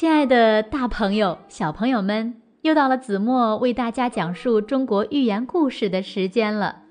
[0.00, 6.84] 亲爱的大朋友、小朋友们，又到了子墨为大家讲述中国寓言故事的时间了。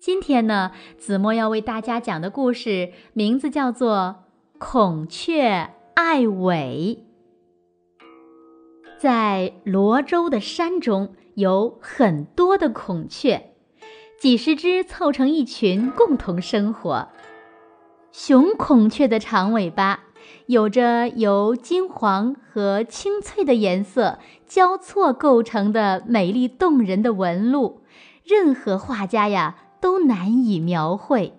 [0.00, 4.18] 今天呢，子墨要为大家讲的故事名字叫做
[4.60, 7.04] 《孔雀爱尾》。
[9.00, 13.50] 在罗州的山中，有很多的孔雀，
[14.20, 17.08] 几十只凑成一群，共同生活。
[18.12, 20.04] 雄孔雀的长尾巴。
[20.46, 27.82] 有着由金黄和青翠的颜色交错构成的美丽动人的纹路，
[28.24, 31.34] 任何画家呀都难以描绘。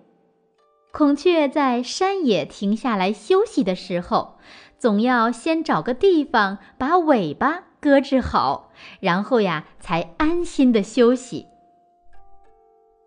[0.92, 4.38] 孔雀在山野停下来休息的时候，
[4.78, 11.46] 总要先找个地方把尾巴搁置好，然后呀才安心的休息。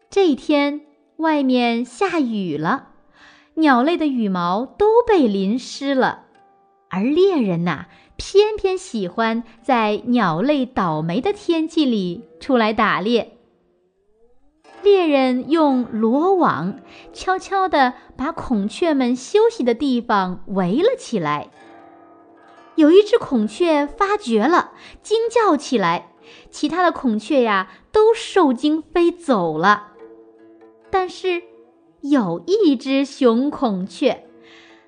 [0.10, 0.82] 这一天，
[1.18, 2.90] 外面下雨了。
[3.60, 6.28] 鸟类的羽毛都被淋湿了，
[6.90, 13.38] 而猎人呐，偏偏喜欢在鸟类倒霉的天气里出来打猎。
[14.82, 16.80] 猎人用罗网
[17.12, 21.50] 悄悄地把孔雀们休息的地方围了起来。
[22.76, 24.72] 有一只孔雀发觉了，
[25.04, 26.14] 惊叫起来，
[26.50, 29.88] 其他的孔雀呀都受惊飞走了，
[30.90, 31.44] 但是。
[32.02, 34.24] 有一只雄孔雀，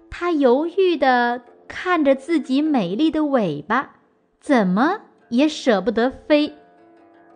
[0.09, 3.95] 它犹豫地看着自己美丽的尾巴，
[4.39, 6.55] 怎么也舍不得飞，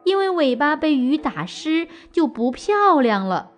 [0.04, 3.52] 因为尾巴被雨打湿就不漂亮了。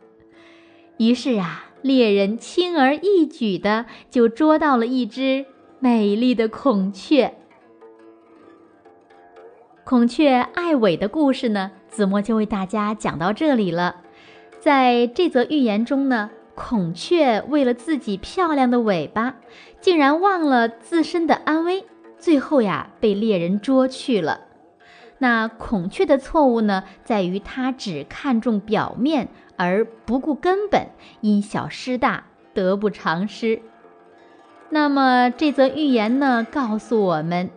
[0.97, 5.45] 于是啊，猎人轻而易举地就捉到了一只
[5.79, 7.35] 美丽的孔雀。
[9.83, 14.01] 孔雀爱尾的故事呢，子墨就为大家讲到这里了。
[14.67, 19.35] 在这则寓言中呢，孔雀为了自己漂亮的尾巴，
[19.79, 21.85] 竟然忘了自身的安危，
[22.19, 24.41] 最后呀被猎人捉去了。
[25.19, 30.87] 那孔雀的错误呢，在于它只看重表面而不顾根本，
[31.21, 33.61] 因小失大，得不偿失。
[34.69, 37.49] 那么这则寓言呢，告诉我们，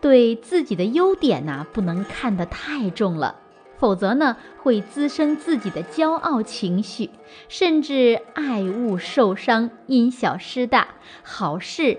[0.00, 3.40] 对自己的优点呢，不能看得太重了。
[3.82, 7.10] 否则呢，会滋生自己的骄傲情绪，
[7.48, 10.86] 甚至爱物受伤，因小失大，
[11.24, 11.98] 好事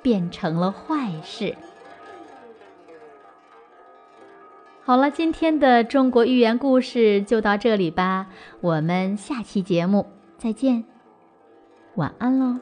[0.00, 1.56] 变成了坏事。
[4.84, 8.28] 好了，今天的中国寓言故事就到这里吧，
[8.60, 10.06] 我们下期节目
[10.38, 10.84] 再见，
[11.96, 12.60] 晚安喽。